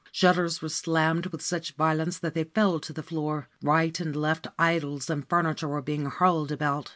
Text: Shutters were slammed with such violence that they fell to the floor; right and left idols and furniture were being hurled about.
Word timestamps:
Shutters 0.11 0.63
were 0.63 0.69
slammed 0.69 1.27
with 1.27 1.43
such 1.43 1.73
violence 1.75 2.17
that 2.17 2.33
they 2.33 2.45
fell 2.45 2.79
to 2.79 2.91
the 2.91 3.03
floor; 3.03 3.49
right 3.61 3.99
and 3.99 4.15
left 4.15 4.47
idols 4.57 5.11
and 5.11 5.29
furniture 5.29 5.67
were 5.67 5.83
being 5.83 6.07
hurled 6.07 6.51
about. 6.51 6.89